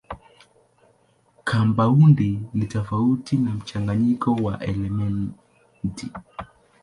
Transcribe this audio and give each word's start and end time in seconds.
Kampaundi 1.43 2.41
ni 2.53 2.65
tofauti 2.65 3.37
na 3.37 3.51
mchanganyiko 3.51 4.33
wa 4.35 4.59
elementi. 4.63 6.11